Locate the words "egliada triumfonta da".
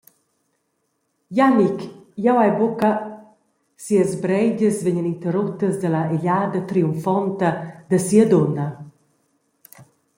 6.15-7.97